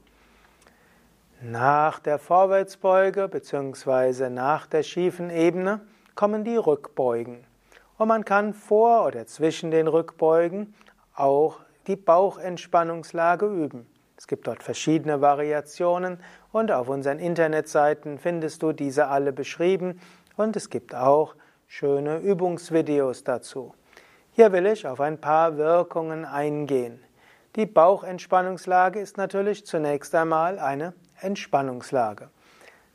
Nach 1.42 1.98
der 1.98 2.20
Vorwärtsbeuge 2.20 3.26
bzw. 3.26 4.30
nach 4.30 4.68
der 4.68 4.84
schiefen 4.84 5.30
Ebene 5.30 5.80
kommen 6.14 6.44
die 6.44 6.56
Rückbeugen. 6.56 7.47
Und 7.98 8.08
man 8.08 8.24
kann 8.24 8.54
vor 8.54 9.04
oder 9.06 9.26
zwischen 9.26 9.70
den 9.72 9.88
Rückbeugen 9.88 10.72
auch 11.14 11.60
die 11.88 11.96
Bauchentspannungslage 11.96 13.46
üben. 13.46 13.86
Es 14.16 14.26
gibt 14.26 14.46
dort 14.46 14.62
verschiedene 14.62 15.20
Variationen 15.20 16.18
und 16.52 16.70
auf 16.70 16.88
unseren 16.88 17.18
Internetseiten 17.18 18.18
findest 18.18 18.62
du 18.62 18.72
diese 18.72 19.08
alle 19.08 19.32
beschrieben 19.32 20.00
und 20.36 20.56
es 20.56 20.70
gibt 20.70 20.94
auch 20.94 21.34
schöne 21.66 22.18
Übungsvideos 22.18 23.24
dazu. 23.24 23.74
Hier 24.32 24.52
will 24.52 24.66
ich 24.66 24.86
auf 24.86 25.00
ein 25.00 25.20
paar 25.20 25.56
Wirkungen 25.56 26.24
eingehen. 26.24 27.02
Die 27.56 27.66
Bauchentspannungslage 27.66 29.00
ist 29.00 29.16
natürlich 29.16 29.66
zunächst 29.66 30.14
einmal 30.14 30.60
eine 30.60 30.94
Entspannungslage. 31.20 32.30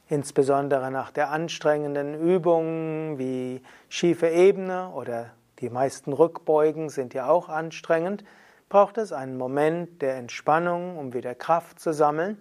Insbesondere 0.10 0.92
nach 0.92 1.12
der 1.12 1.32
anstrengenden 1.32 2.14
Übung 2.20 3.18
wie 3.18 3.62
schiefe 3.90 4.28
Ebene 4.28 4.90
oder 4.90 5.32
die 5.60 5.70
meisten 5.70 6.12
Rückbeugen 6.12 6.90
sind 6.90 7.14
ja 7.14 7.30
auch 7.30 7.48
anstrengend, 7.48 8.24
braucht 8.68 8.98
es 8.98 9.14
einen 9.14 9.38
Moment 9.38 10.02
der 10.02 10.16
Entspannung, 10.16 10.98
um 10.98 11.14
wieder 11.14 11.36
Kraft 11.36 11.80
zu 11.80 11.94
sammeln 11.94 12.38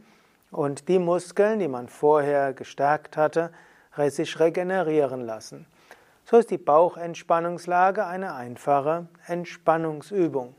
und 0.50 0.88
die 0.88 0.98
Muskeln, 0.98 1.60
die 1.60 1.68
man 1.68 1.88
vorher 1.88 2.52
gestärkt 2.52 3.16
hatte, 3.16 3.52
sich 4.08 4.40
regenerieren 4.40 5.20
lassen. 5.20 5.66
So 6.24 6.38
ist 6.38 6.50
die 6.50 6.58
Bauchentspannungslage 6.58 8.06
eine 8.06 8.34
einfache 8.34 9.06
Entspannungsübung. 9.26 10.54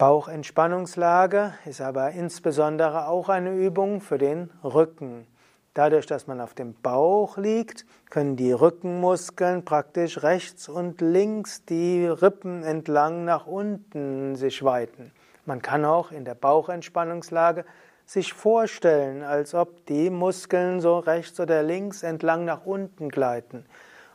Bauchentspannungslage 0.00 1.52
ist 1.66 1.82
aber 1.82 2.12
insbesondere 2.12 3.06
auch 3.06 3.28
eine 3.28 3.52
Übung 3.52 4.00
für 4.00 4.16
den 4.16 4.48
Rücken. 4.64 5.26
Dadurch, 5.74 6.06
dass 6.06 6.26
man 6.26 6.40
auf 6.40 6.54
dem 6.54 6.72
Bauch 6.72 7.36
liegt, 7.36 7.84
können 8.08 8.34
die 8.34 8.52
Rückenmuskeln 8.52 9.62
praktisch 9.62 10.22
rechts 10.22 10.70
und 10.70 11.02
links 11.02 11.66
die 11.66 12.06
Rippen 12.06 12.62
entlang 12.62 13.26
nach 13.26 13.46
unten 13.46 14.36
sich 14.36 14.64
weiten. 14.64 15.12
Man 15.44 15.60
kann 15.60 15.84
auch 15.84 16.12
in 16.12 16.24
der 16.24 16.34
Bauchentspannungslage 16.34 17.66
sich 18.06 18.32
vorstellen, 18.32 19.22
als 19.22 19.54
ob 19.54 19.84
die 19.84 20.08
Muskeln 20.08 20.80
so 20.80 20.98
rechts 20.98 21.38
oder 21.40 21.62
links 21.62 22.04
entlang 22.04 22.46
nach 22.46 22.64
unten 22.64 23.10
gleiten. 23.10 23.66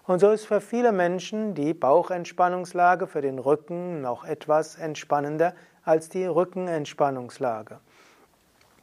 Und 0.07 0.19
so 0.19 0.29
ist 0.29 0.45
für 0.45 0.61
viele 0.61 0.91
Menschen 0.91 1.55
die 1.55 1.73
Bauchentspannungslage 1.73 3.07
für 3.07 3.21
den 3.21 3.39
Rücken 3.39 4.01
noch 4.01 4.23
etwas 4.23 4.75
entspannender 4.75 5.55
als 5.85 6.09
die 6.09 6.25
Rückenentspannungslage. 6.25 7.79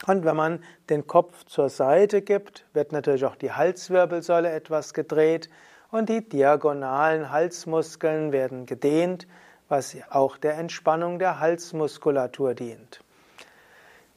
Und 0.06 0.24
wenn 0.24 0.36
man 0.36 0.64
den 0.88 1.06
Kopf 1.06 1.44
zur 1.44 1.68
Seite 1.68 2.22
gibt, 2.22 2.64
wird 2.72 2.92
natürlich 2.92 3.24
auch 3.24 3.36
die 3.36 3.52
Halswirbelsäule 3.52 4.50
etwas 4.50 4.94
gedreht 4.94 5.48
und 5.90 6.08
die 6.08 6.26
diagonalen 6.26 7.30
Halsmuskeln 7.30 8.32
werden 8.32 8.66
gedehnt, 8.66 9.28
was 9.68 9.96
auch 10.10 10.36
der 10.38 10.58
Entspannung 10.58 11.18
der 11.18 11.38
Halsmuskulatur 11.38 12.54
dient. 12.54 13.02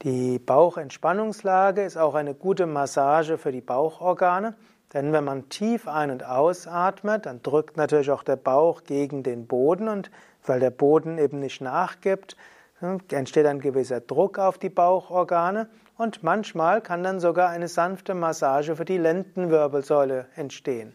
Die 0.02 0.38
Bauchentspannungslage 0.38 1.82
ist 1.82 1.96
auch 1.96 2.14
eine 2.14 2.34
gute 2.34 2.66
Massage 2.66 3.38
für 3.38 3.52
die 3.52 3.60
Bauchorgane, 3.60 4.54
denn 4.92 5.12
wenn 5.12 5.24
man 5.24 5.48
tief 5.48 5.88
ein- 5.88 6.10
und 6.10 6.24
ausatmet, 6.24 7.26
dann 7.26 7.42
drückt 7.42 7.76
natürlich 7.76 8.10
auch 8.10 8.22
der 8.22 8.36
Bauch 8.36 8.84
gegen 8.84 9.22
den 9.22 9.46
Boden 9.46 9.88
und 9.88 10.10
weil 10.44 10.60
der 10.60 10.70
Boden 10.70 11.18
eben 11.18 11.40
nicht 11.40 11.60
nachgibt, 11.60 12.36
entsteht 12.80 13.46
ein 13.46 13.60
gewisser 13.60 14.00
Druck 14.00 14.38
auf 14.38 14.58
die 14.58 14.68
Bauchorgane 14.68 15.68
und 15.96 16.22
manchmal 16.22 16.82
kann 16.82 17.02
dann 17.02 17.20
sogar 17.20 17.48
eine 17.48 17.68
sanfte 17.68 18.14
Massage 18.14 18.76
für 18.76 18.84
die 18.84 18.98
Lendenwirbelsäule 18.98 20.26
entstehen. 20.36 20.94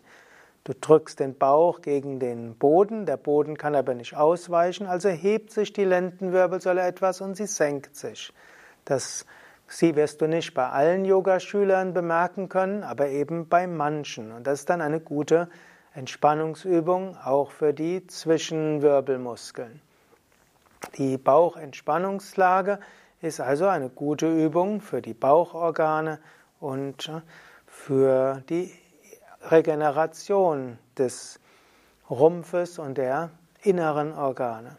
Du 0.64 0.74
drückst 0.80 1.20
den 1.20 1.36
Bauch 1.36 1.82
gegen 1.82 2.20
den 2.20 2.56
Boden, 2.56 3.08
der 3.08 3.18
Boden 3.18 3.58
kann 3.58 3.74
aber 3.74 3.96
nicht 3.96 4.16
ausweichen, 4.16 4.86
also 4.86 5.10
hebt 5.10 5.52
sich 5.52 5.74
die 5.74 5.86
Lendenwirbelsäule 5.86 6.82
etwas 6.82 7.20
und 7.20 7.36
sie 7.36 7.48
senkt 7.48 7.96
sich. 7.96 8.32
Das 8.86 9.26
sie 9.68 9.96
wirst 9.96 10.22
du 10.22 10.28
nicht 10.28 10.54
bei 10.54 10.70
allen 10.70 11.04
Yogaschülern 11.04 11.94
bemerken 11.96 12.48
können, 12.48 12.84
aber 12.84 13.08
eben 13.08 13.48
bei 13.48 13.66
manchen. 13.66 14.32
Und 14.32 14.46
das 14.46 14.60
ist 14.60 14.70
dann 14.70 14.82
eine 14.82 15.00
gute 15.00 15.50
Entspannungsübung 15.96 17.18
auch 17.18 17.50
für 17.50 17.74
die 17.74 18.06
Zwischenwirbelmuskeln. 18.06 19.82
Die 20.98 21.18
Bauchentspannungslage 21.18 22.80
ist 23.22 23.40
also 23.40 23.68
eine 23.68 23.90
gute 23.90 24.28
Übung 24.28 24.82
für 24.82 25.02
die 25.02 25.14
Bauchorgane 25.14 26.20
und 26.60 27.08
äh, 27.08 27.22
für 27.68 28.44
die 28.50 28.74
Regeneration 29.50 30.78
des 30.98 31.40
Rumpfes 32.10 32.78
und 32.78 32.98
der 32.98 33.32
inneren 33.64 34.14
Organe. 34.14 34.78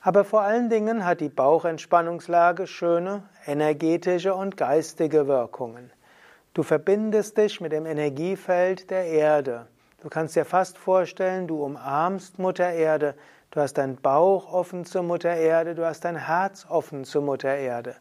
Aber 0.00 0.24
vor 0.24 0.42
allen 0.42 0.68
Dingen 0.68 1.04
hat 1.04 1.20
die 1.20 1.28
Bauchentspannungslage 1.28 2.66
schöne 2.66 3.22
energetische 3.46 4.34
und 4.34 4.56
geistige 4.56 5.28
Wirkungen. 5.28 5.92
Du 6.54 6.62
verbindest 6.62 7.38
dich 7.38 7.60
mit 7.60 7.72
dem 7.72 7.86
Energiefeld 7.86 8.90
der 8.90 9.06
Erde. 9.06 9.68
Du 10.02 10.08
kannst 10.08 10.36
dir 10.36 10.44
fast 10.44 10.76
vorstellen, 10.76 11.46
du 11.46 11.64
umarmst 11.64 12.38
Mutter 12.38 12.70
Erde, 12.70 13.14
Du 13.52 13.60
hast 13.60 13.74
deinen 13.74 13.96
Bauch 13.96 14.50
offen 14.50 14.86
zur 14.86 15.02
Mutter 15.02 15.34
Erde, 15.36 15.74
du 15.74 15.84
hast 15.84 16.06
dein 16.06 16.16
Herz 16.16 16.64
offen 16.70 17.04
zur 17.04 17.20
Mutter 17.20 17.54
Erde. 17.54 17.96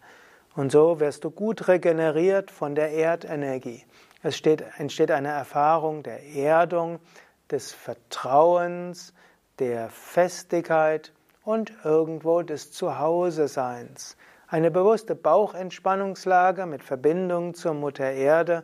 Und 0.56 0.72
so 0.72 1.02
wirst 1.02 1.26
du 1.26 1.30
gut 1.30 1.68
regeneriert 1.68 2.52
von 2.52 2.74
der 2.74 2.92
Erdenergie. 2.92 3.86
Es 4.24 4.38
steht, 4.38 4.64
entsteht 4.78 5.12
eine 5.12 5.28
Erfahrung 5.28 6.04
der 6.04 6.24
Erdung, 6.24 7.02
des 7.50 7.74
Vertrauens, 7.74 9.14
der 9.60 9.90
Festigkeit 9.90 11.12
und 11.44 11.74
irgendwo 11.84 12.44
des 12.44 12.72
Zuhause-Seins. 12.72 14.16
Eine 14.48 14.72
bewusste 14.72 15.16
Bauchentspannungslage 15.16 16.66
mit 16.66 16.82
Verbindung 16.82 17.56
zur 17.56 17.74
Mutter 17.74 18.10
Erde 18.10 18.64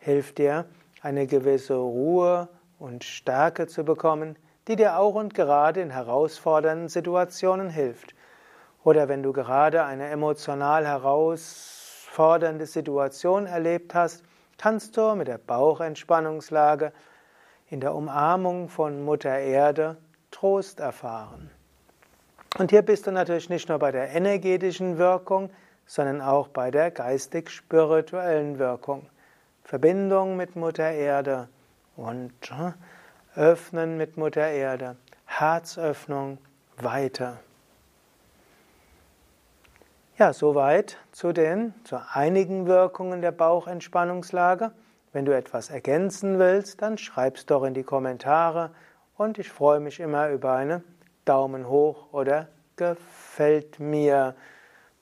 hilft 0.00 0.36
dir, 0.36 0.66
eine 1.00 1.26
gewisse 1.26 1.76
Ruhe 1.76 2.50
und 2.78 3.04
Stärke 3.04 3.66
zu 3.66 3.84
bekommen, 3.84 4.36
die 4.68 4.76
dir 4.76 4.98
auch 4.98 5.14
und 5.14 5.34
gerade 5.34 5.80
in 5.80 5.90
herausfordernden 5.90 6.88
Situationen 6.88 7.70
hilft. 7.70 8.14
Oder 8.84 9.08
wenn 9.08 9.22
du 9.22 9.32
gerade 9.32 9.84
eine 9.84 10.08
emotional 10.08 10.86
herausfordernde 10.86 12.66
Situation 12.66 13.46
erlebt 13.46 13.94
hast, 13.94 14.22
kannst 14.58 14.96
du 14.96 15.14
mit 15.14 15.28
der 15.28 15.38
Bauchentspannungslage 15.38 16.92
in 17.68 17.80
der 17.80 17.94
Umarmung 17.94 18.68
von 18.68 19.04
Mutter 19.04 19.38
Erde 19.38 19.96
Trost 20.30 20.80
erfahren. 20.80 21.50
Und 22.58 22.70
hier 22.70 22.82
bist 22.82 23.06
du 23.06 23.10
natürlich 23.10 23.50
nicht 23.50 23.68
nur 23.68 23.78
bei 23.78 23.92
der 23.92 24.14
energetischen 24.14 24.98
Wirkung, 24.98 25.50
sondern 25.84 26.20
auch 26.20 26.48
bei 26.48 26.70
der 26.70 26.90
geistig-spirituellen 26.90 28.58
Wirkung. 28.58 29.08
Verbindung 29.62 30.36
mit 30.36 30.56
Mutter 30.56 30.90
Erde 30.90 31.48
und 31.96 32.32
Öffnen 33.34 33.96
mit 33.96 34.16
Mutter 34.16 34.48
Erde. 34.48 34.96
Herzöffnung 35.24 36.38
weiter. 36.76 37.38
Ja, 40.18 40.32
soweit 40.32 40.96
zu 41.12 41.32
den, 41.32 41.74
zu 41.84 42.00
einigen 42.12 42.66
Wirkungen 42.66 43.20
der 43.20 43.32
Bauchentspannungslage. 43.32 44.72
Wenn 45.12 45.26
du 45.26 45.36
etwas 45.36 45.70
ergänzen 45.70 46.38
willst, 46.38 46.80
dann 46.80 46.96
schreib's 46.96 47.44
doch 47.44 47.64
in 47.64 47.74
die 47.74 47.82
Kommentare 47.82 48.70
und 49.16 49.38
ich 49.38 49.50
freue 49.50 49.80
mich 49.80 50.00
immer 50.00 50.30
über 50.30 50.52
eine 50.52 50.82
Daumen 51.24 51.68
hoch 51.68 52.12
oder 52.12 52.48
gefällt 52.76 53.80
mir 53.80 54.34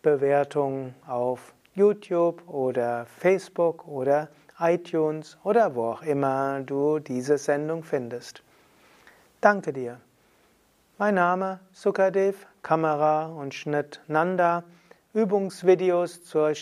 Bewertung 0.02 0.94
auf 1.06 1.54
YouTube 1.74 2.48
oder 2.48 3.06
Facebook 3.06 3.86
oder 3.86 4.28
iTunes 4.58 5.38
oder 5.42 5.74
wo 5.74 5.86
auch 5.86 6.02
immer 6.02 6.60
du 6.60 6.98
diese 6.98 7.38
Sendung 7.38 7.82
findest. 7.82 8.42
Danke 9.40 9.72
dir. 9.72 9.98
Mein 10.96 11.16
Name 11.16 11.58
Sukadev, 11.72 12.46
Kamera 12.62 13.26
und 13.26 13.52
Schnitt 13.52 14.00
Nanda, 14.06 14.62
Übungsvideos 15.12 16.22
zur, 16.22 16.52